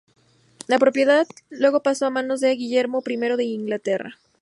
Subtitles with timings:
[0.65, 4.17] La propiedad luego pasó a manos de Guillermo I de Inglaterra.